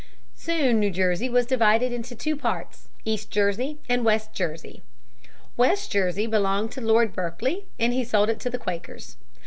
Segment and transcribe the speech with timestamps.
[0.33, 4.81] Soon New Jersey was divided into two parts, East Jersey and West Jersey.
[5.55, 9.17] West Jersey belonged to Lord Berkeley and he sold it to the Quakers.